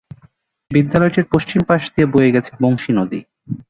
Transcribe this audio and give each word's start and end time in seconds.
বিদ্যালয়টির 0.71 1.25
পশ্চিম 1.33 1.61
পাশ 1.69 1.81
দিয়ে 1.93 2.07
বয়ে 2.13 2.33
গেছে 2.35 2.51
বংশী 2.61 2.91
নদী। 2.99 3.19